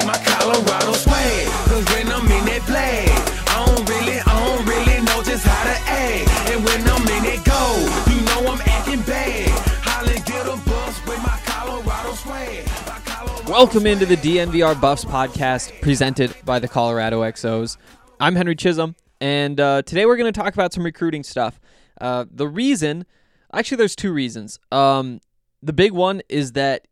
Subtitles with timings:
[0.00, 1.46] Like my Colorado swag.
[1.68, 3.08] Cause when I'm in that flag,
[3.48, 6.50] I don't really, I don't really know just how to act.
[6.50, 7.62] And when I'm in it go,
[8.10, 9.48] you know I'm acting bad.
[9.82, 13.48] Holly get a bus with my Colorado swag.
[13.48, 17.76] Welcome into the DNVR Buffs podcast presented by the Colorado XOs.
[18.20, 21.60] I'm Henry Chisholm, and uh, today we're going to talk about some recruiting stuff.
[22.00, 23.06] Uh, the reason,
[23.52, 24.58] actually, there's two reasons.
[24.70, 25.20] Um,
[25.62, 26.86] the big one is that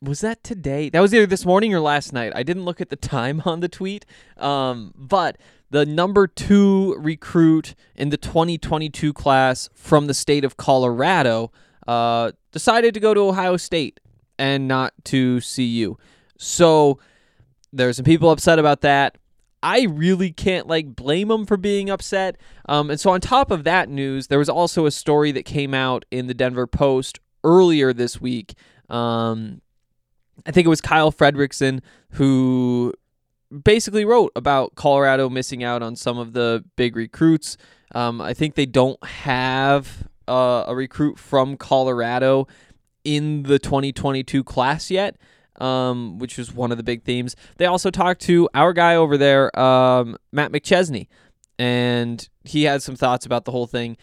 [0.00, 0.88] was that today?
[0.90, 2.32] That was either this morning or last night.
[2.34, 5.38] I didn't look at the time on the tweet, um, but
[5.70, 11.50] the number two recruit in the 2022 class from the state of Colorado
[11.86, 14.00] uh, decided to go to Ohio State
[14.38, 15.96] and not to CU.
[16.38, 16.98] So
[17.72, 19.18] there's some people upset about that.
[19.62, 22.36] I really can't like blame them for being upset.
[22.68, 25.74] Um, and so on top of that news, there was also a story that came
[25.74, 28.54] out in the Denver Post earlier this week.
[28.88, 29.62] Um,
[30.44, 31.80] I think it was Kyle Fredrickson
[32.12, 32.92] who
[33.62, 37.56] basically wrote about Colorado missing out on some of the big recruits.
[37.94, 42.48] Um, I think they don't have uh, a recruit from Colorado
[43.04, 45.16] in the 2022 class yet,
[45.60, 47.36] um, which was one of the big themes.
[47.56, 51.06] They also talked to our guy over there, um, Matt McChesney,
[51.58, 53.96] and he had some thoughts about the whole thing.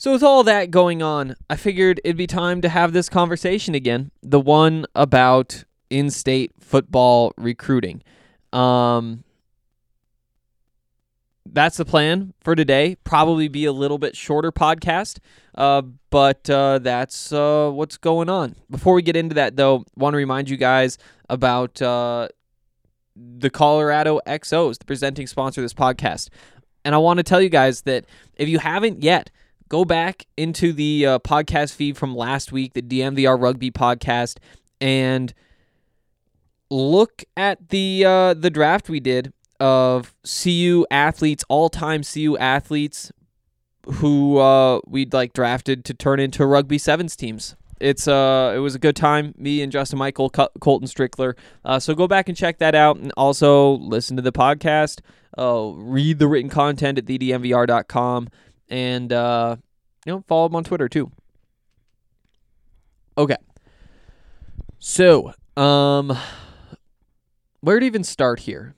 [0.00, 3.74] So, with all that going on, I figured it'd be time to have this conversation
[3.74, 8.04] again the one about in state football recruiting.
[8.52, 9.24] Um,
[11.44, 12.96] that's the plan for today.
[13.02, 15.18] Probably be a little bit shorter podcast,
[15.56, 18.54] uh, but uh, that's uh, what's going on.
[18.70, 20.96] Before we get into that, though, want to remind you guys
[21.28, 22.28] about uh,
[23.16, 26.28] the Colorado XOs, the presenting sponsor of this podcast.
[26.84, 28.04] And I want to tell you guys that
[28.36, 29.30] if you haven't yet,
[29.68, 34.38] go back into the uh, podcast feed from last week, the DNVR Rugby podcast,
[34.80, 35.34] and
[36.70, 43.12] look at the uh, the draft we did of CU athletes, all time CU athletes
[43.94, 47.56] who uh, we'd like drafted to turn into rugby sevens teams.
[47.80, 49.34] It's uh, it was a good time.
[49.38, 51.34] Me and Justin Michael, Col- Colton Strickler.
[51.64, 55.00] Uh, so go back and check that out, and also listen to the podcast.
[55.36, 58.28] Uh, read the written content at thednvr.com,
[58.68, 59.56] and uh,
[60.04, 61.10] you know follow them on Twitter too.
[63.16, 63.36] Okay.
[64.78, 66.16] So, um,
[67.60, 68.74] where to even start here?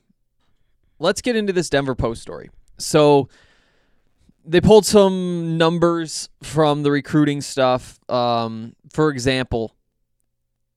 [0.98, 2.50] Let's get into this Denver Post story.
[2.78, 3.28] So
[4.44, 7.98] they pulled some numbers from the recruiting stuff.
[8.10, 9.74] Um, for example,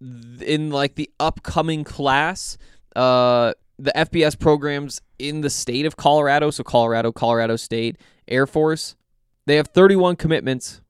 [0.02, 2.58] in like the upcoming class,
[2.96, 7.98] uh, the FBS programs in the state of Colorado, so Colorado, Colorado State,
[8.28, 8.96] Air Force,
[9.46, 10.82] they have 31 commitments.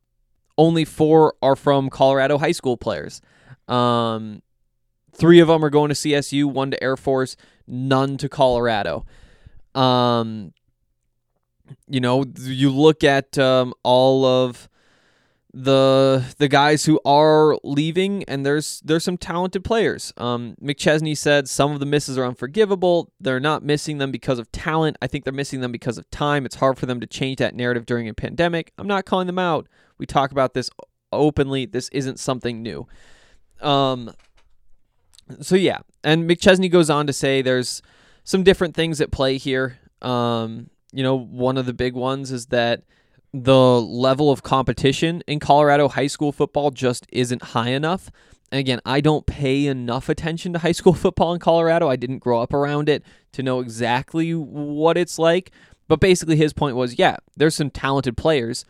[0.57, 3.21] Only four are from Colorado high school players.
[3.67, 4.41] Um,
[5.13, 7.35] three of them are going to CSU, one to Air Force,
[7.67, 9.05] none to Colorado.
[9.73, 10.53] Um,
[11.87, 14.69] you know, you look at um, all of
[15.53, 20.11] the the guys who are leaving, and there's there's some talented players.
[20.17, 23.11] Um, McChesney said some of the misses are unforgivable.
[23.19, 24.97] They're not missing them because of talent.
[25.01, 26.45] I think they're missing them because of time.
[26.45, 28.73] It's hard for them to change that narrative during a pandemic.
[28.79, 29.67] I'm not calling them out.
[29.99, 30.71] We talk about this
[31.11, 31.67] openly.
[31.67, 32.87] This isn't something new.
[33.61, 34.11] Um,
[35.39, 37.83] so yeah, and McChesney goes on to say there's
[38.23, 39.77] some different things at play here.
[40.01, 42.83] Um, you know, one of the big ones is that
[43.33, 48.11] the level of competition in Colorado high school football just isn't high enough.
[48.51, 51.89] And again, I don't pay enough attention to high school football in Colorado.
[51.89, 53.03] I didn't grow up around it
[53.33, 55.51] to know exactly what it's like.
[55.87, 58.65] But basically, his point was yeah, there's some talented players,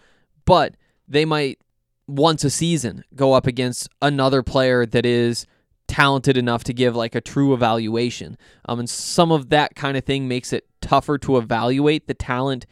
[0.46, 0.76] but
[1.08, 1.60] they might
[2.08, 5.46] once a season go up against another player that is
[5.88, 8.38] talented enough to give like a true evaluation.
[8.66, 12.66] Um, and some of that kind of thing makes it tougher to evaluate the talent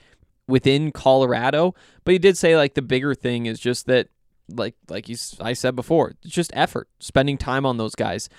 [0.52, 1.74] within Colorado.
[2.04, 4.10] But he did say like the bigger thing is just that
[4.50, 8.30] like like he's I said before, it's just effort, spending time on those guys.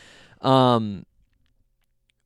[0.41, 1.07] Um,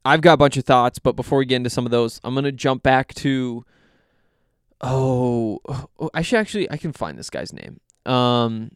[0.05, 2.35] I've got a bunch of thoughts, but before we get into some of those, I'm
[2.35, 3.65] gonna jump back to.
[4.83, 6.71] Oh, oh, I should actually.
[6.71, 7.81] I can find this guy's name.
[8.05, 8.71] Um,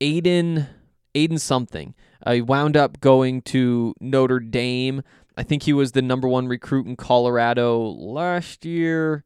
[0.00, 0.66] Aidan,
[1.14, 1.94] Aidan something.
[2.26, 5.02] Uh, wound up going to Notre Dame.
[5.36, 9.24] I think he was the number one recruit in Colorado last year.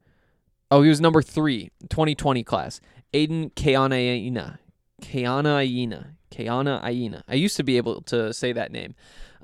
[0.71, 2.81] Oh, he was number three, 2020 class.
[3.13, 4.61] Aidan Keana Aina.
[6.31, 7.23] Keanaaina.
[7.29, 8.95] I used to be able to say that name.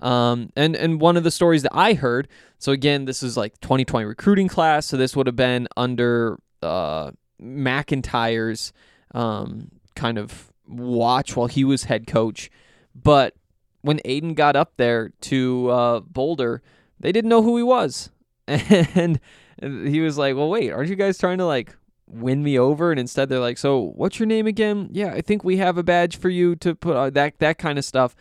[0.00, 2.28] Um, and and one of the stories that I heard.
[2.58, 4.86] So again, this is like 2020 recruiting class.
[4.86, 8.72] So this would have been under uh, MacIntyre's
[9.14, 12.50] um, kind of watch while he was head coach.
[12.94, 13.34] But
[13.82, 16.62] when Aidan got up there to uh, Boulder,
[17.00, 18.10] they didn't know who he was,
[18.48, 19.20] and
[19.60, 21.76] he was like, "Well, wait, aren't you guys trying to like
[22.06, 24.88] win me over?" And instead, they're like, "So, what's your name again?
[24.92, 27.78] Yeah, I think we have a badge for you to put uh, that that kind
[27.78, 28.14] of stuff."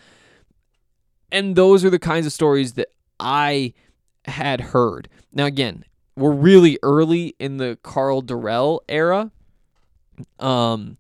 [1.31, 2.89] And those are the kinds of stories that
[3.19, 3.73] I
[4.25, 5.09] had heard.
[5.33, 5.83] Now, again,
[6.15, 9.31] we're really early in the Karl Dorrell era.
[10.39, 10.97] Um,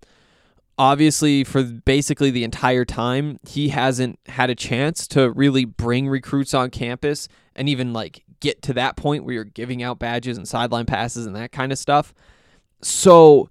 [0.77, 6.53] obviously, for basically the entire time, he hasn't had a chance to really bring recruits
[6.53, 10.47] on campus and even like get to that point where you're giving out badges and
[10.47, 12.13] sideline passes and that kind of stuff.
[12.81, 13.49] So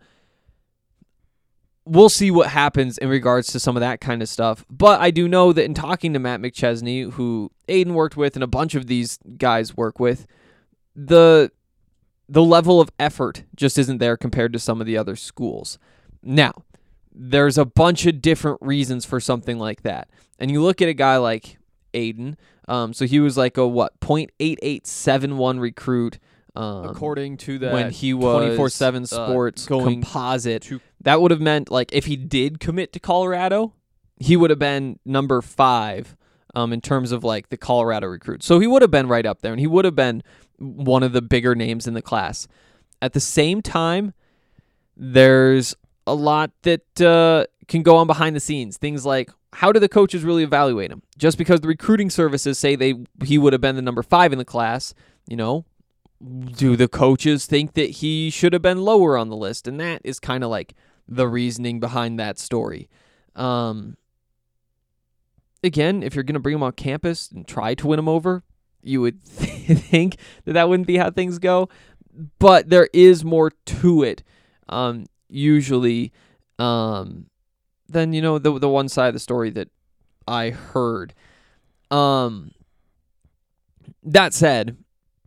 [1.85, 4.65] we'll see what happens in regards to some of that kind of stuff.
[4.71, 8.43] But I do know that in talking to Matt McChesney, who Aidan worked with and
[8.43, 10.27] a bunch of these guys work with,
[10.95, 11.51] the
[12.27, 15.79] the level of effort just isn't there compared to some of the other schools.
[16.23, 16.53] Now,
[17.13, 20.09] there's a bunch of different reasons for something like that.
[20.39, 21.59] And you look at a guy like
[21.93, 22.39] Aidan,
[22.69, 26.19] um, so he was like a what, 0.8871 recruit
[26.57, 30.63] um, According to that, when he was 24 7 uh, sports going composite.
[30.63, 33.75] to- that would have meant like if he did commit to Colorado,
[34.19, 36.17] he would have been number 5
[36.55, 38.47] um, in terms of like the Colorado recruits.
[38.47, 40.23] So he would have been right up there and he would have been
[40.59, 42.47] one of the bigger names in the class.
[43.03, 44.15] At the same time,
[44.97, 45.75] there's
[46.07, 48.77] a lot that uh, can go on behind the scenes.
[48.77, 51.03] Things like how do the coaches really evaluate him?
[51.17, 54.39] Just because the recruiting services say they he would have been the number five in
[54.39, 54.95] the class,
[55.29, 55.65] you know,
[56.23, 59.69] do the coaches think that he should have been lower on the list?
[59.69, 60.75] And that is kind of like
[61.07, 62.89] the reasoning behind that story.
[63.37, 63.97] Um,
[65.63, 68.43] again, if you're going to bring him on campus and try to win him over,
[68.83, 71.69] you would think that that wouldn't be how things go.
[72.39, 74.23] But there is more to it,
[74.69, 76.13] um, usually,
[76.59, 77.27] um,
[77.95, 79.69] than you know the the one side of the story that
[80.29, 81.15] I heard.
[81.91, 82.51] Um,
[84.03, 84.77] that said,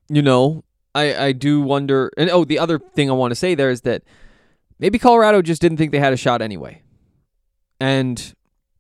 [0.10, 2.12] you know, I I do wonder.
[2.18, 4.04] And oh, the other thing I want to say there is that
[4.78, 6.84] maybe Colorado just didn't think they had a shot anyway,
[7.80, 8.36] and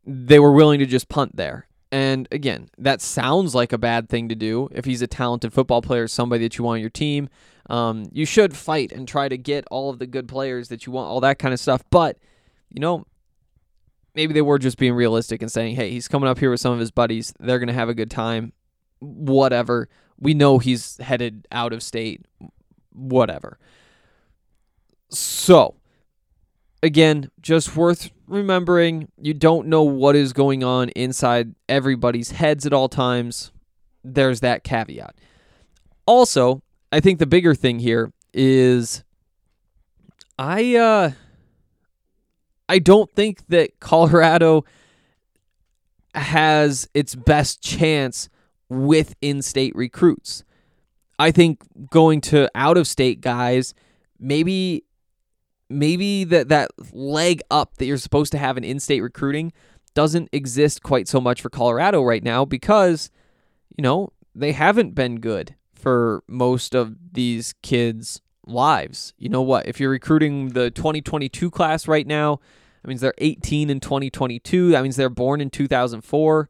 [0.06, 1.68] they were willing to just punt there.
[1.92, 4.68] And again, that sounds like a bad thing to do.
[4.72, 7.30] If he's a talented football player, somebody that you want on your team,
[7.70, 10.92] um, you should fight and try to get all of the good players that you
[10.92, 11.84] want, all that kind of stuff.
[11.90, 12.18] But,
[12.70, 13.06] you know,
[14.18, 16.74] maybe they were just being realistic and saying, hey, he's coming up here with some
[16.74, 17.34] of his buddies.
[17.40, 18.52] They're going to have a good time.
[19.00, 19.88] Whatever.
[20.20, 22.26] We know he's headed out of state.
[22.94, 23.60] Whatever.
[25.10, 25.76] So,
[26.82, 32.74] again, just worth remembering you don't know what is going on inside everybody's heads at
[32.74, 33.52] all times.
[34.04, 35.14] There's that caveat.
[36.08, 39.04] Also, I think the bigger thing here is
[40.40, 41.12] I uh
[42.70, 44.66] I don't think that Colorado
[46.16, 48.30] has its best chance
[48.70, 50.44] with in-state recruits.
[51.20, 53.74] I think going to out-of-state guys
[54.20, 54.84] maybe
[55.70, 59.52] maybe that that leg up that you're supposed to have in in-state recruiting
[59.94, 63.10] doesn't exist quite so much for Colorado right now because
[63.78, 69.14] you know they haven't been good for most of these kids lives.
[69.18, 69.68] You know what?
[69.68, 72.40] If you're recruiting the 2022 class right now
[72.82, 76.50] that means they're 18 in 2022 that means they're born in 2004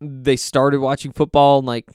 [0.00, 1.90] they started watching football in like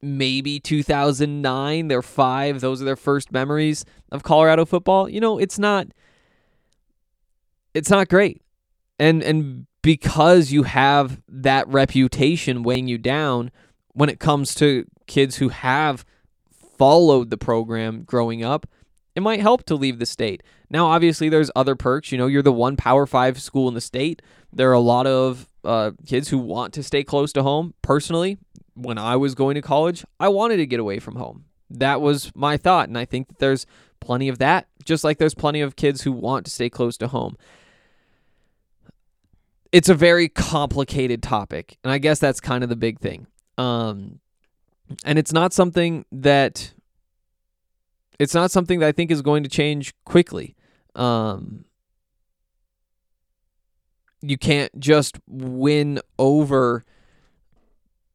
[0.00, 2.60] maybe 2009 they're five.
[2.60, 5.08] Those are their first memories of colorado football.
[5.08, 5.88] You know it's not
[7.74, 8.42] it's not great.
[8.98, 13.50] And and because you have that reputation weighing you down
[13.92, 16.04] when it comes to kids who have
[16.78, 18.66] followed the program growing up
[19.14, 22.42] it might help to leave the state now obviously there's other perks you know you're
[22.42, 26.28] the one power five school in the state there are a lot of uh, kids
[26.28, 28.38] who want to stay close to home personally
[28.78, 31.44] when I was going to college, I wanted to get away from home.
[31.70, 32.88] That was my thought.
[32.88, 33.66] And I think that there's
[34.00, 37.08] plenty of that, just like there's plenty of kids who want to stay close to
[37.08, 37.36] home.
[39.72, 41.76] It's a very complicated topic.
[41.84, 43.26] And I guess that's kind of the big thing.
[43.58, 44.20] Um,
[45.04, 46.72] And it's not something that
[48.18, 50.56] it's not something that I think is going to change quickly.
[50.94, 51.64] Um,
[54.20, 56.84] you can't just win over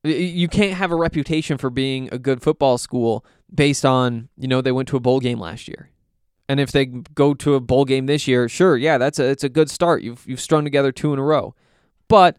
[0.04, 4.62] you can't have a reputation for being a good football school based on, you know,
[4.62, 5.90] they went to a bowl game last year.
[6.50, 9.46] And if they go to a bowl game this year, sure, yeah, that's a it's
[9.46, 10.04] a good start.
[10.04, 11.56] You've you've strung together two in a row.
[12.10, 12.38] But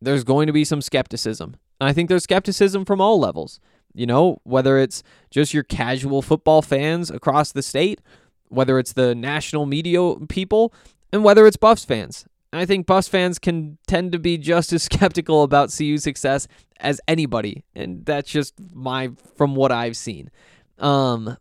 [0.00, 1.56] there's going to be some skepticism.
[1.80, 3.58] And I think there's skepticism from all levels.
[3.94, 8.00] You know, whether it's just your casual football fans across the state,
[8.48, 10.72] whether it's the national media people,
[11.12, 12.24] and whether it's Buffs fans.
[12.52, 16.48] I think Buffs fans can tend to be just as skeptical about CU success
[16.80, 20.30] as anybody, and that's just my from what I've seen.
[20.78, 21.36] Um,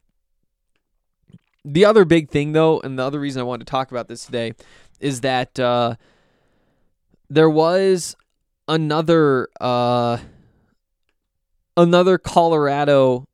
[1.66, 4.26] the other big thing, though, and the other reason I wanted to talk about this
[4.26, 4.54] today,
[5.00, 5.96] is that uh,
[7.30, 8.16] there was
[8.68, 10.18] another uh,
[11.80, 13.26] another Colorado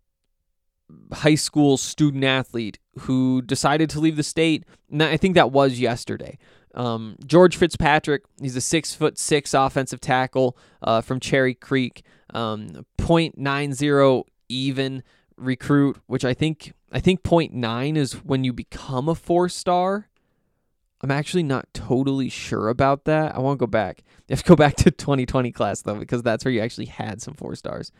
[1.11, 4.63] high school student athlete who decided to leave the state.
[4.91, 6.37] And I think that was yesterday.
[6.75, 12.85] Um, George Fitzpatrick, he's a six foot six offensive tackle uh, from Cherry Creek, um,
[12.99, 15.03] 0.90 even
[15.37, 20.09] recruit, which I think I think 0.9 is when you become a four star.
[21.01, 23.35] I'm actually not totally sure about that.
[23.35, 24.03] I want to go back.
[24.27, 27.21] You have to go back to 2020 class though, because that's where you actually had
[27.21, 27.91] some four stars.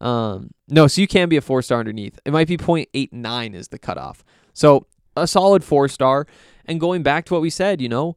[0.00, 2.18] Um, no, so you can be a four star underneath.
[2.24, 4.24] It might be 0.89 is the cutoff.
[4.52, 4.86] So
[5.16, 6.26] a solid four star.
[6.64, 8.16] And going back to what we said, you know,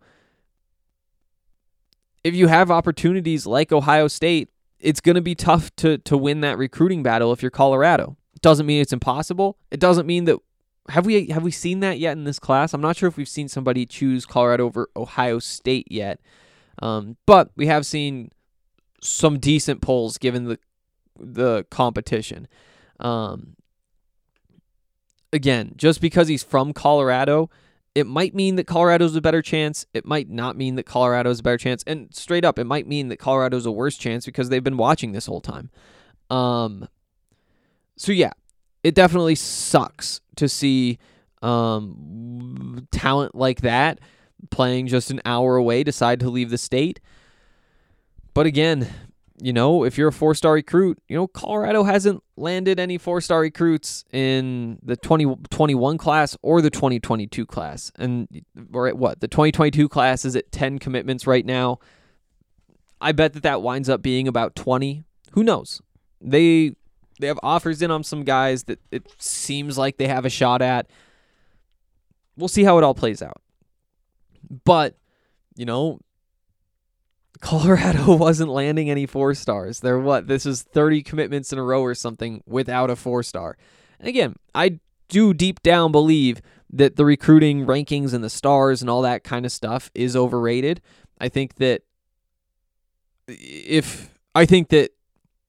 [2.24, 6.42] if you have opportunities like Ohio State, it's going to be tough to to win
[6.42, 8.18] that recruiting battle if you're Colorado.
[8.36, 9.58] It doesn't mean it's impossible.
[9.70, 10.38] It doesn't mean that
[10.90, 12.74] have we have we seen that yet in this class?
[12.74, 16.20] I'm not sure if we've seen somebody choose Colorado over Ohio State yet,
[16.82, 18.32] um, but we have seen
[19.02, 20.60] some decent polls given the
[21.22, 22.48] the competition.
[23.00, 23.56] Um,
[25.34, 27.50] again, just because he's from Colorado,
[27.94, 29.86] it might mean that Colorado's a better chance.
[29.94, 31.84] It might not mean that Colorado's a better chance.
[31.86, 35.12] And straight up, it might mean that Colorado's a worse chance because they've been watching
[35.12, 35.70] this whole time.
[36.30, 36.88] Um,
[37.98, 38.32] so yeah,
[38.84, 41.00] it definitely sucks to see
[41.42, 44.00] um, talent like that
[44.50, 47.00] playing just an hour away decide to leave the state.
[48.34, 48.88] But again,
[49.42, 53.22] you know, if you're a four star recruit, you know, Colorado hasn't landed any four
[53.22, 57.92] star recruits in the 2021 class or the 2022 class.
[57.98, 58.28] And
[58.70, 59.20] we're at what?
[59.20, 61.80] The 2022 class is at 10 commitments right now.
[63.02, 65.04] I bet that that winds up being about 20.
[65.32, 65.82] Who knows?
[66.22, 66.76] They
[67.20, 70.62] they have offers in on some guys that it seems like they have a shot
[70.62, 70.88] at.
[72.38, 73.42] We'll see how it all plays out.
[74.66, 74.98] But,
[75.56, 76.00] you know,
[77.42, 79.82] Colorado wasn't landing any four stars.
[79.82, 80.28] They're what?
[80.28, 83.58] This is 30 commitments in a row or something without a four star.
[84.00, 84.80] And again, I
[85.10, 89.46] do deep down believe that the recruiting rankings and the stars and all that kind
[89.46, 90.82] of stuff is overrated.
[91.20, 91.82] I think that
[93.28, 94.92] if I think that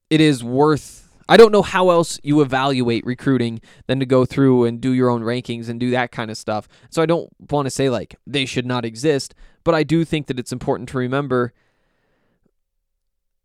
[0.09, 4.65] it is worth I don't know how else you evaluate recruiting than to go through
[4.65, 6.67] and do your own rankings and do that kind of stuff.
[6.89, 9.33] So I don't want to say like they should not exist,
[9.63, 11.53] but I do think that it's important to remember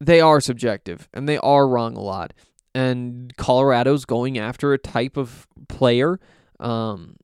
[0.01, 2.33] they are subjective and they are wrong a lot.
[2.75, 6.21] And Colorado's going after a type of player
[6.61, 7.17] um,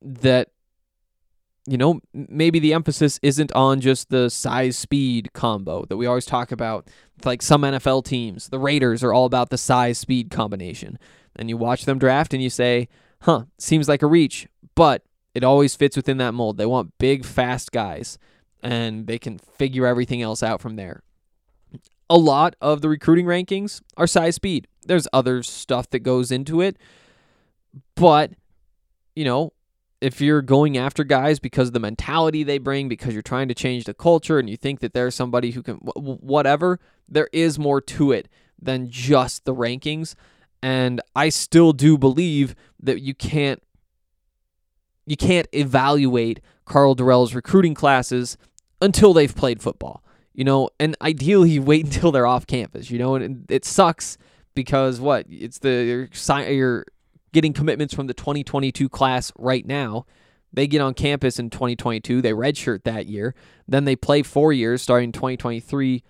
[0.00, 0.50] that,
[1.66, 6.26] you know, maybe the emphasis isn't on just the size speed combo that we always
[6.26, 6.88] talk about.
[7.24, 10.98] Like some NFL teams, the Raiders are all about the size speed combination.
[11.36, 12.88] And you watch them draft and you say,
[13.22, 15.02] huh, seems like a reach, but
[15.34, 16.56] it always fits within that mold.
[16.58, 18.18] They want big, fast guys,
[18.62, 21.02] and they can figure everything else out from there
[22.10, 24.66] a lot of the recruiting rankings are size speed.
[24.84, 26.76] There's other stuff that goes into it.
[27.94, 28.32] But,
[29.14, 29.52] you know,
[30.00, 33.54] if you're going after guys because of the mentality they bring, because you're trying to
[33.54, 37.80] change the culture and you think that there's somebody who can, whatever, there is more
[37.80, 38.28] to it
[38.60, 40.16] than just the rankings.
[40.62, 43.62] And I still do believe that you can't
[45.06, 48.36] you can't evaluate Karl Dorrell's recruiting classes
[48.80, 50.04] until they've played football
[50.40, 54.16] you know, and ideally you wait until they're off campus, you know, and it sucks
[54.54, 56.86] because what it's the you're, you're
[57.34, 60.06] getting commitments from the 2022 class right now.
[60.50, 62.22] They get on campus in 2022.
[62.22, 63.34] They redshirt that year.
[63.68, 66.02] Then they play four years starting 2023.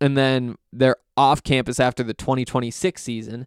[0.00, 3.46] And then they're off campus after the 2026 season.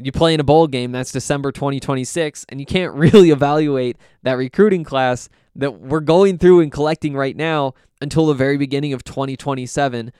[0.00, 4.34] You play in a bowl game, that's December 2026, and you can't really evaluate that
[4.34, 9.02] recruiting class that we're going through and collecting right now until the very beginning of
[9.02, 10.12] 2027.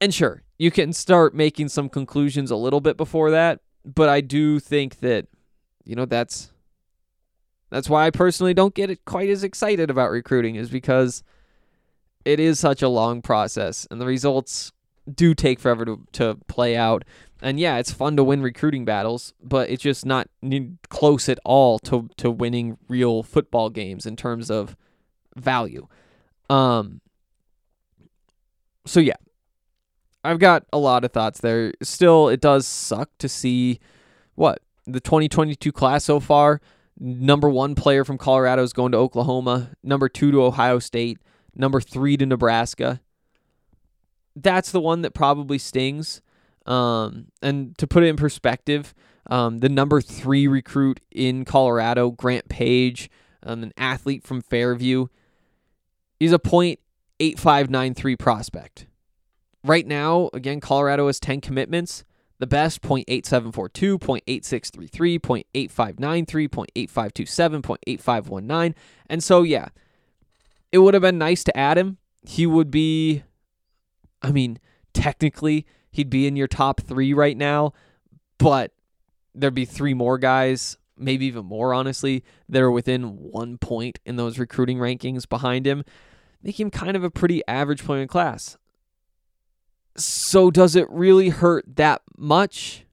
[0.00, 4.20] And sure, you can start making some conclusions a little bit before that, but I
[4.20, 5.26] do think that
[5.84, 6.52] you know that's
[7.70, 11.22] that's why I personally don't get it quite as excited about recruiting is because
[12.24, 14.72] it is such a long process and the results
[15.14, 17.04] do take forever to, to play out.
[17.40, 20.28] And yeah, it's fun to win recruiting battles, but it's just not
[20.88, 24.76] close at all to to winning real football games in terms of
[25.36, 25.86] value.
[26.50, 27.00] Um
[28.86, 29.16] so yeah.
[30.24, 31.72] I've got a lot of thoughts there.
[31.82, 33.78] Still it does suck to see
[34.34, 36.60] what the 2022 class so far
[37.00, 41.18] number 1 player from Colorado is going to Oklahoma, number 2 to Ohio State,
[41.54, 43.00] number 3 to Nebraska.
[44.34, 46.20] That's the one that probably stings.
[46.68, 48.94] Um, and to put it in perspective,
[49.28, 53.10] um, the number three recruit in Colorado, Grant Page,
[53.42, 55.06] um, an athlete from Fairview,
[56.20, 58.86] is a .8593 prospect.
[59.64, 62.04] Right now, again, Colorado has 10 commitments.
[62.38, 68.74] The best .8742, .8633, .8593, .8527, .8519.
[69.10, 69.68] And so yeah,
[70.70, 71.98] it would have been nice to add him.
[72.22, 73.24] He would be
[74.22, 74.58] I mean,
[74.92, 75.66] technically
[75.98, 77.74] he'd be in your top 3 right now,
[78.38, 78.72] but
[79.34, 84.16] there'd be three more guys, maybe even more honestly, that are within 1 point in
[84.16, 85.84] those recruiting rankings behind him.
[86.42, 88.56] Make him kind of a pretty average player in class.
[89.96, 92.86] So does it really hurt that much?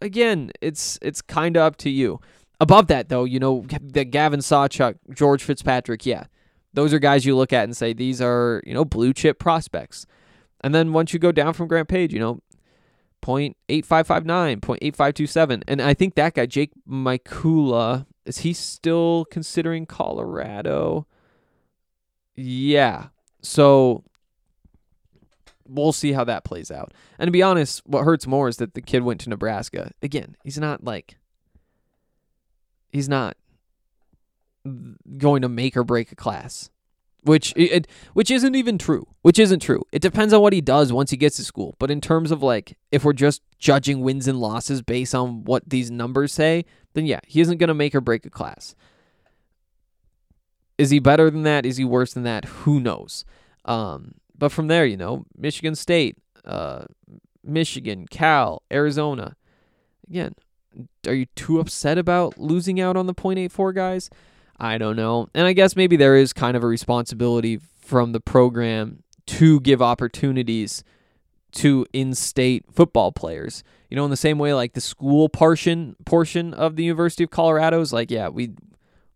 [0.00, 2.20] Again, it's it's kind of up to you.
[2.60, 6.26] Above that though, you know, the Gavin Sawchuk, George Fitzpatrick, yeah.
[6.74, 10.06] Those are guys you look at and say these are, you know, blue chip prospects.
[10.66, 12.40] And then once you go down from Grant Page, you know,
[13.22, 15.62] 0.8559, 0.8527.
[15.68, 21.06] And I think that guy, Jake Mikula, is he still considering Colorado?
[22.34, 23.10] Yeah.
[23.42, 24.02] So
[25.68, 26.92] we'll see how that plays out.
[27.16, 29.92] And to be honest, what hurts more is that the kid went to Nebraska.
[30.02, 31.16] Again, he's not like
[32.90, 33.36] he's not
[35.16, 36.70] going to make or break a class.
[37.26, 39.08] Which it, which isn't even true.
[39.22, 39.82] Which isn't true.
[39.90, 41.74] It depends on what he does once he gets to school.
[41.80, 45.68] But in terms of like if we're just judging wins and losses based on what
[45.68, 48.76] these numbers say, then yeah, he isn't going to make or break a class.
[50.78, 51.66] Is he better than that?
[51.66, 52.44] Is he worse than that?
[52.44, 53.24] Who knows?
[53.64, 56.84] Um, but from there, you know, Michigan State, uh,
[57.42, 59.34] Michigan, Cal, Arizona.
[60.08, 60.36] Again,
[61.08, 64.10] are you too upset about losing out on the .84 guys?
[64.58, 65.28] I don't know.
[65.34, 69.82] And I guess maybe there is kind of a responsibility from the program to give
[69.82, 70.82] opportunities
[71.52, 73.62] to in-state football players.
[73.90, 77.30] You know, in the same way like the school portion portion of the University of
[77.30, 78.52] Colorado is like, yeah, we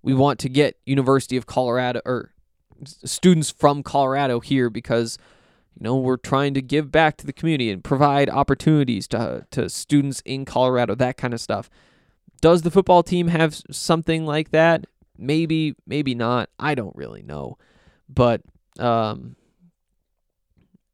[0.02, 2.32] we want to get University of Colorado or
[2.84, 5.18] students from Colorado here because
[5.78, 9.68] you know we're trying to give back to the community and provide opportunities to to
[9.68, 11.68] students in Colorado that kind of stuff.
[12.40, 14.86] Does the football team have something like that?
[15.20, 16.48] Maybe, maybe not.
[16.58, 17.58] I don't really know.
[18.08, 18.40] But
[18.78, 19.36] um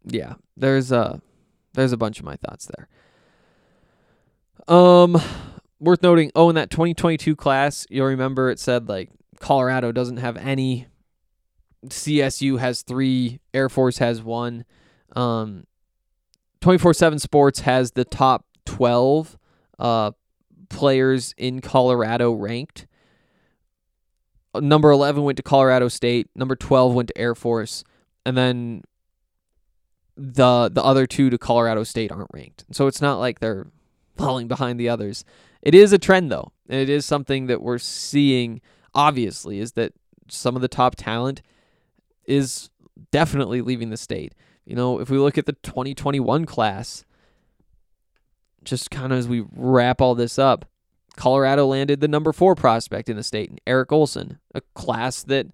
[0.05, 1.23] yeah, there's a
[1.75, 2.89] there's a bunch of my thoughts there.
[4.77, 5.17] Um
[5.79, 10.37] worth noting, oh in that 2022 class, you'll remember it said like Colorado doesn't have
[10.37, 10.89] any
[11.87, 14.65] CSU has 3, Air Force has 1.
[15.15, 15.65] Um
[16.61, 19.39] 24/7 Sports has the top 12
[19.79, 20.11] uh
[20.69, 22.89] players in Colorado ranked
[24.61, 27.85] number 11 went to Colorado State, number 12 went to Air Force,
[28.25, 28.83] and then
[30.17, 32.65] the the other two to Colorado State aren't ranked.
[32.73, 33.67] So it's not like they're
[34.17, 35.25] falling behind the others.
[35.63, 36.53] It is a trend though.
[36.69, 38.61] And it is something that we're seeing
[38.95, 39.93] obviously is that
[40.29, 41.43] some of the top talent
[42.25, 42.71] is
[43.11, 44.35] definitely leaving the state.
[44.65, 47.05] You know, if we look at the 2021 class,
[48.65, 50.65] just kind of as we wrap all this up,
[51.17, 55.49] Colorado landed the number four prospect in the state, Eric Olson, a class that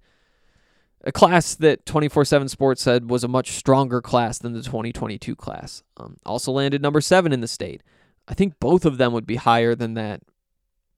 [1.05, 5.83] a class that 24/7 Sports said was a much stronger class than the 2022 class.
[5.97, 7.83] Um, also landed number seven in the state.
[8.29, 10.23] I think both of them would be higher than that.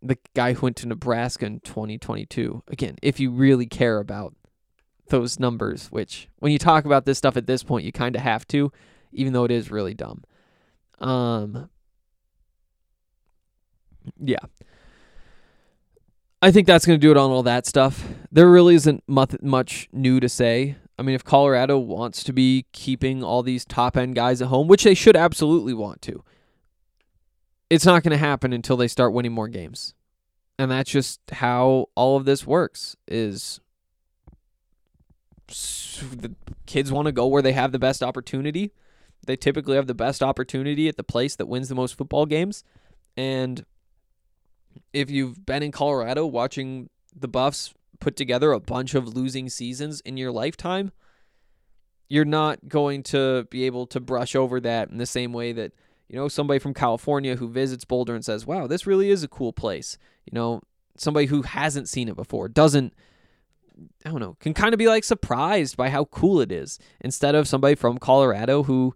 [0.02, 2.64] The guy who went to Nebraska in 2022.
[2.68, 4.34] Again, if you really care about
[5.08, 8.20] those numbers, which when you talk about this stuff at this point, you kind of
[8.20, 8.70] have to,
[9.12, 10.22] even though it is really dumb.
[10.98, 11.70] Um,
[14.20, 14.38] yeah.
[16.42, 18.06] I think that's going to do it on all that stuff.
[18.30, 20.76] There really isn't much new to say.
[20.98, 24.68] I mean, if Colorado wants to be keeping all these top end guys at home,
[24.68, 26.22] which they should absolutely want to,
[27.70, 29.94] it's not going to happen until they start winning more games.
[30.58, 33.60] And that's just how all of this works is
[35.48, 36.34] the
[36.66, 38.70] kids want to go where they have the best opportunity.
[39.26, 42.62] They typically have the best opportunity at the place that wins the most football games.
[43.16, 43.64] And
[44.94, 50.00] if you've been in Colorado watching the Buffs put together a bunch of losing seasons
[50.02, 50.92] in your lifetime,
[52.08, 55.72] you're not going to be able to brush over that in the same way that,
[56.08, 59.28] you know, somebody from California who visits Boulder and says, wow, this really is a
[59.28, 59.98] cool place.
[60.26, 60.62] You know,
[60.96, 62.94] somebody who hasn't seen it before doesn't
[64.06, 67.34] I don't know, can kind of be like surprised by how cool it is instead
[67.34, 68.94] of somebody from Colorado who,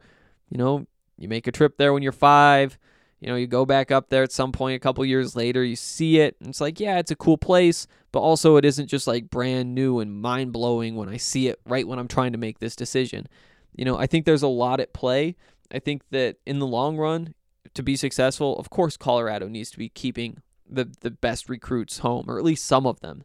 [0.50, 2.78] you know, you make a trip there when you're five,
[3.20, 5.76] you know, you go back up there at some point a couple years later, you
[5.76, 9.07] see it, and it's like, yeah, it's a cool place, but also it isn't just
[9.07, 12.38] like brand new and mind blowing when I see it right when I'm trying to
[12.38, 13.26] make this decision.
[13.74, 15.37] You know, I think there's a lot at play.
[15.72, 17.35] I think that in the long run,
[17.74, 22.26] to be successful, of course, Colorado needs to be keeping the the best recruits home,
[22.28, 23.24] or at least some of them.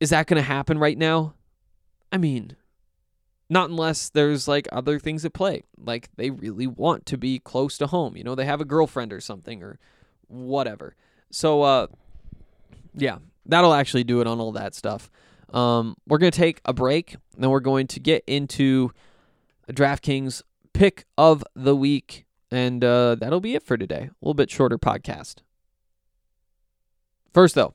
[0.00, 1.34] Is that going to happen right now?
[2.12, 2.56] I mean,
[3.50, 5.64] not unless there's like other things at play.
[5.76, 8.16] Like they really want to be close to home.
[8.16, 9.78] You know, they have a girlfriend or something or
[10.28, 10.94] whatever.
[11.30, 11.86] So uh
[12.94, 15.10] yeah, that'll actually do it on all that stuff.
[15.52, 18.92] Um we're going to take a break, then we're going to get into
[19.68, 24.10] DraftKings pick of the week and uh that'll be it for today.
[24.10, 25.38] A little bit shorter podcast.
[27.34, 27.74] First though,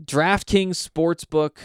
[0.00, 1.56] DraftKings Sportsbook.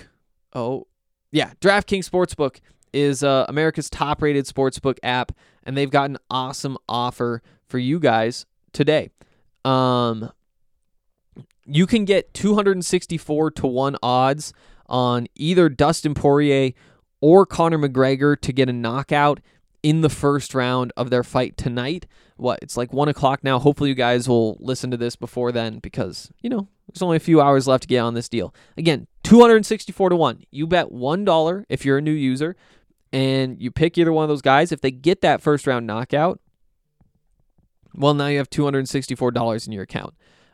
[0.54, 0.88] Oh,
[1.32, 2.60] yeah, DraftKings Sportsbook
[2.94, 5.32] is uh, America's top rated sportsbook app,
[5.64, 9.10] and they've got an awesome offer for you guys today.
[9.64, 10.32] Um,
[11.66, 14.54] you can get 264 to 1 odds
[14.88, 16.72] on either Dustin Poirier
[17.22, 19.40] or Conor McGregor to get a knockout
[19.84, 22.06] in the first round of their fight tonight.
[22.38, 22.60] What?
[22.62, 23.60] It's like 1 o'clock now.
[23.60, 27.22] Hopefully, you guys will listen to this before then because, you know, there's only a
[27.22, 28.54] few hours left to get on this deal.
[28.78, 30.44] Again, 264 to 1.
[30.52, 32.56] You bet $1 if you're a new user
[33.14, 34.72] and you pick either one of those guys.
[34.72, 36.40] If they get that first round knockout,
[37.94, 40.14] well, now you have $264 in your account.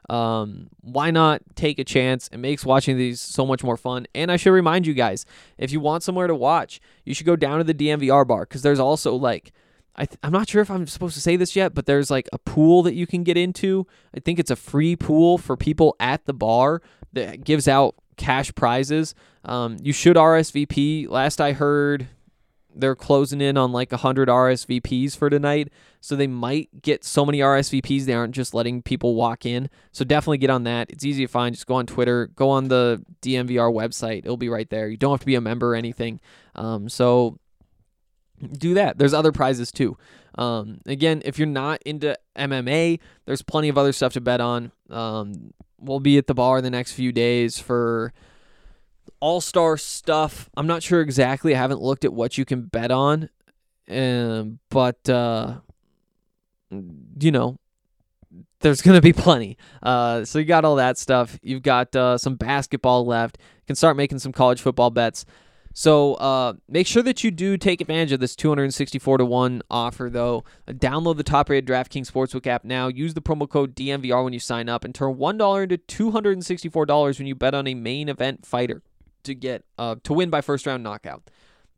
[0.09, 2.29] Um, why not take a chance?
[2.29, 4.07] It makes watching these so much more fun.
[4.15, 5.25] And I should remind you guys
[5.57, 8.61] if you want somewhere to watch, you should go down to the DNVR bar because
[8.61, 9.51] there's also like,
[9.95, 12.29] I th- I'm not sure if I'm supposed to say this yet, but there's like
[12.31, 13.85] a pool that you can get into.
[14.15, 16.81] I think it's a free pool for people at the bar
[17.13, 19.13] that gives out cash prizes.
[19.43, 21.09] Um, you should RSVP.
[21.09, 22.07] Last I heard,
[22.79, 25.71] they're closing in on like 100 RSVPs for tonight.
[25.99, 29.69] So they might get so many RSVPs, they aren't just letting people walk in.
[29.91, 30.89] So definitely get on that.
[30.89, 31.55] It's easy to find.
[31.55, 34.19] Just go on Twitter, go on the DNVR website.
[34.19, 34.87] It'll be right there.
[34.87, 36.19] You don't have to be a member or anything.
[36.55, 37.39] Um, so
[38.57, 38.97] do that.
[38.97, 39.97] There's other prizes too.
[40.35, 44.71] Um, again, if you're not into MMA, there's plenty of other stuff to bet on.
[44.89, 48.13] Um, we'll be at the bar the next few days for
[49.19, 50.49] all star stuff.
[50.55, 51.55] I'm not sure exactly.
[51.55, 53.29] I haven't looked at what you can bet on,
[53.89, 55.57] um, but uh,
[56.71, 57.57] you know,
[58.59, 59.57] there's gonna be plenty.
[59.81, 61.39] Uh, so you got all that stuff.
[61.41, 63.37] You've got uh, some basketball left.
[63.39, 65.25] You can start making some college football bets.
[65.73, 70.09] So uh, make sure that you do take advantage of this 264 to 1 offer,
[70.11, 70.43] though.
[70.67, 72.87] Download the top rated DraftKings Sportsbook app now.
[72.87, 77.27] Use the promo code DNVR when you sign up and turn $1 into $264 when
[77.27, 78.81] you bet on a main event fighter
[79.23, 81.29] to get uh, to win by first round knockout.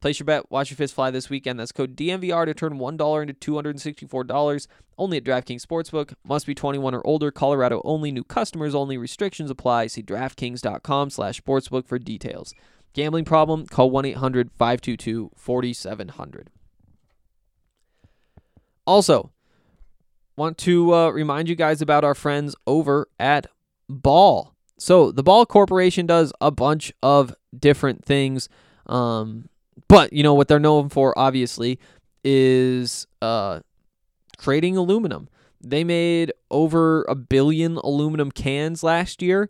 [0.02, 1.60] Place your bet, watch your fist fly this weekend.
[1.60, 6.14] That's code DNVR to turn $1 into $264 only at DraftKings Sportsbook.
[6.24, 7.32] Must be 21 or older.
[7.32, 8.12] Colorado only.
[8.12, 8.98] New customers only.
[8.98, 9.88] Restrictions apply.
[9.88, 12.54] See DraftKings.com slash sportsbook for details.
[12.94, 13.66] Gambling problem?
[13.66, 16.50] Call 1 800 522 4700.
[18.88, 19.32] Also,
[20.36, 23.48] want to uh, remind you guys about our friends over at
[23.90, 24.56] Ball.
[24.80, 28.48] So, the Ball Corporation does a bunch of different things.
[28.88, 29.50] Um,
[29.88, 31.80] but, you know, what they're known for, obviously,
[32.24, 33.60] is uh,
[34.38, 35.28] creating aluminum.
[35.62, 39.50] They made over a billion aluminum cans last year,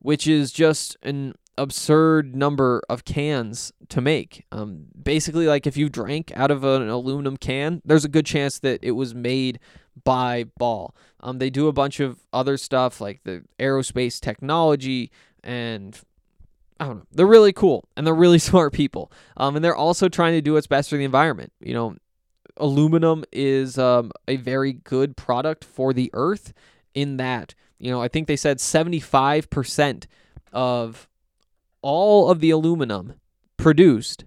[0.00, 4.44] which is just an absurd number of cans to make.
[4.50, 8.58] Um, basically, like if you drank out of an aluminum can, there's a good chance
[8.58, 9.60] that it was made
[10.02, 10.94] by Ball.
[11.24, 15.10] Um, they do a bunch of other stuff like the aerospace technology
[15.42, 15.98] and
[16.78, 17.06] I don't know.
[17.12, 19.10] They're really cool and they're really smart people.
[19.36, 21.52] Um, and they're also trying to do what's best for the environment.
[21.60, 21.96] You know,
[22.58, 26.52] aluminum is um, a very good product for the earth
[26.94, 30.06] in that, you know, I think they said 75%
[30.52, 31.08] of
[31.82, 33.14] all of the aluminum
[33.56, 34.24] produced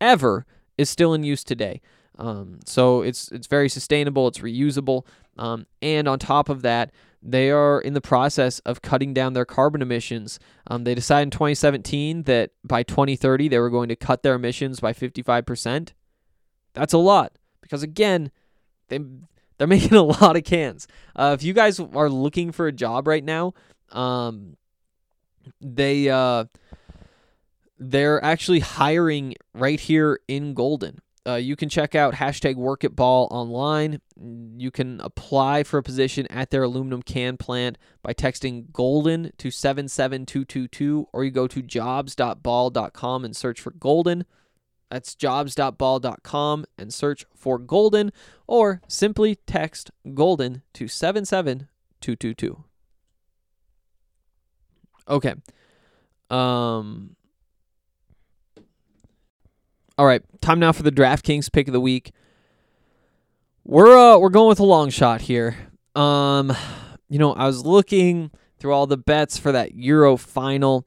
[0.00, 0.46] ever
[0.78, 1.80] is still in use today.
[2.18, 5.04] Um, so it's it's very sustainable, it's reusable,
[5.36, 9.44] um, and on top of that, they are in the process of cutting down their
[9.44, 10.38] carbon emissions.
[10.68, 14.80] Um, they decided in 2017 that by 2030 they were going to cut their emissions
[14.80, 15.92] by 55%.
[16.74, 18.30] That's a lot because again,
[18.88, 19.00] they
[19.58, 20.86] they're making a lot of cans.
[21.14, 23.54] Uh, if you guys are looking for a job right now,
[23.90, 24.56] um,
[25.60, 26.44] they uh,
[27.78, 31.00] they're actually hiring right here in Golden.
[31.26, 34.00] Uh, you can check out hashtag work at ball online.
[34.56, 39.50] You can apply for a position at their aluminum can plant by texting golden to
[39.50, 44.24] 77222 or you go to jobs.ball.com and search for golden.
[44.90, 48.12] That's jobs.ball.com and search for golden
[48.46, 52.64] or simply text golden to 77222.
[55.08, 55.34] Okay.
[56.30, 57.16] Um
[59.98, 62.12] all right, time now for the DraftKings pick of the week.
[63.64, 65.56] We're uh we're going with a long shot here.
[65.94, 66.54] Um,
[67.08, 70.86] you know, I was looking through all the bets for that Euro final,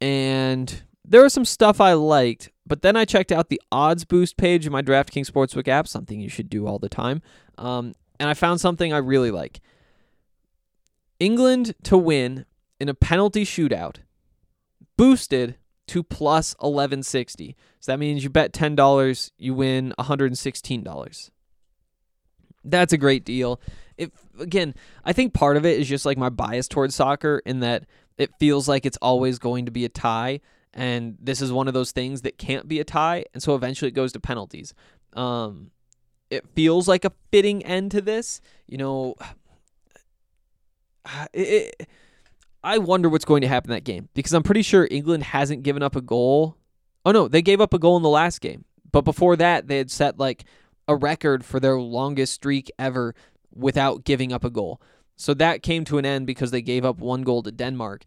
[0.00, 2.50] and there was some stuff I liked.
[2.66, 6.20] But then I checked out the odds boost page in my DraftKings Sportsbook app, something
[6.20, 7.20] you should do all the time.
[7.58, 9.60] Um, and I found something I really like.
[11.18, 12.46] England to win
[12.78, 13.96] in a penalty shootout,
[14.96, 15.56] boosted
[15.90, 17.56] to plus 1160.
[17.80, 21.30] So that means you bet $10, you win $116.
[22.62, 23.60] That's a great deal.
[23.98, 24.74] If again,
[25.04, 27.86] I think part of it is just like my bias towards soccer in that
[28.18, 30.40] it feels like it's always going to be a tie
[30.72, 33.88] and this is one of those things that can't be a tie and so eventually
[33.88, 34.74] it goes to penalties.
[35.14, 35.72] Um
[36.30, 39.16] it feels like a fitting end to this, you know,
[41.32, 41.88] it, it
[42.62, 45.82] I wonder what's going to happen that game because I'm pretty sure England hasn't given
[45.82, 46.56] up a goal.
[47.04, 48.64] Oh no, they gave up a goal in the last game.
[48.92, 50.44] But before that, they had set like
[50.86, 53.14] a record for their longest streak ever
[53.54, 54.80] without giving up a goal.
[55.16, 58.04] So that came to an end because they gave up one goal to Denmark.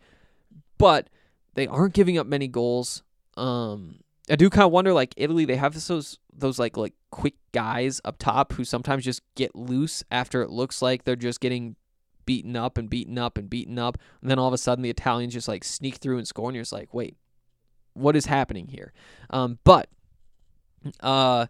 [0.77, 1.09] But
[1.55, 3.03] they aren't giving up many goals.
[3.35, 7.35] Um I do kind of wonder like Italy they have those those like like quick
[7.51, 11.75] guys up top who sometimes just get loose after it looks like they're just getting
[12.25, 13.97] beaten up and beaten up and beaten up.
[14.21, 16.55] And then all of a sudden the Italians just like sneak through and score, and
[16.55, 17.17] you're just like, wait,
[17.93, 18.93] what is happening here?
[19.29, 19.89] Um, but
[20.99, 21.47] uh,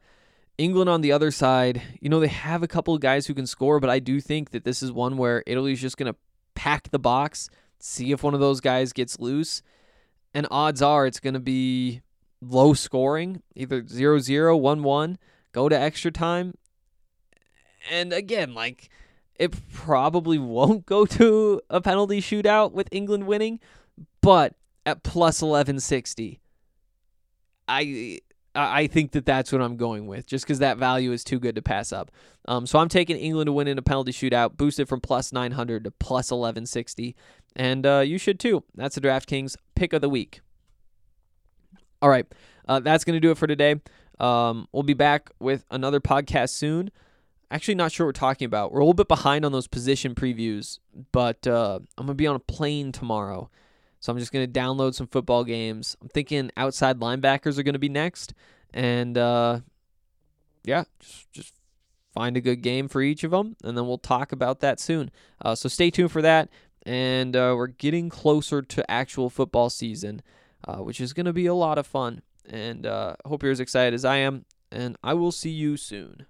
[0.57, 3.47] England on the other side, you know, they have a couple of guys who can
[3.47, 6.19] score, but I do think that this is one where Italy's just going to
[6.55, 9.62] pack the box, see if one of those guys gets loose.
[10.33, 12.01] And odds are it's going to be
[12.41, 15.17] low scoring, either 0 0, 1 1,
[15.51, 16.53] go to extra time.
[17.91, 18.89] And again, like
[19.36, 23.60] it probably won't go to a penalty shootout with England winning,
[24.22, 26.39] but at plus 1160,
[27.67, 28.19] I
[28.56, 31.56] I think that that's what I'm going with, just because that value is too good
[31.56, 32.12] to pass up.
[32.48, 35.86] Um, so I'm taking England to win in a penalty shootout, boosted from plus 900
[35.86, 37.15] to plus 1160,
[37.56, 38.63] and uh, you should too.
[38.76, 40.41] That's the DraftKings pick of the week.
[42.02, 42.28] All right,
[42.67, 43.82] uh, that's going to do it for today.
[44.19, 46.91] Um, we'll be back with another podcast soon
[47.53, 48.71] actually not sure what we're talking about.
[48.71, 50.79] We're a little bit behind on those position previews,
[51.11, 53.49] but uh, I'm gonna be on a plane tomorrow,
[53.99, 55.95] so I'm just gonna download some football games.
[56.01, 58.33] I'm thinking outside linebackers are gonna be next,
[58.73, 59.59] and uh,
[60.63, 61.53] yeah, just just
[62.13, 65.11] find a good game for each of them, and then we'll talk about that soon.
[65.39, 66.49] Uh, so stay tuned for that,
[66.87, 70.21] and uh, we're getting closer to actual football season,
[70.67, 72.23] uh, which is gonna be a lot of fun.
[72.49, 76.25] And uh, hope you're as excited as I am, and I will see you soon.